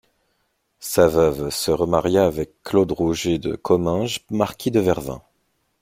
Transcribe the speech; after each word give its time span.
Sa 0.79 1.07
veuve 1.07 1.51
se 1.51 1.69
remaria 1.69 2.25
avec 2.25 2.55
Claude-Roger 2.63 3.37
de 3.37 3.55
Cominges, 3.55 4.25
marquis 4.31 4.71
de 4.71 4.79
Vervins. 4.79 5.21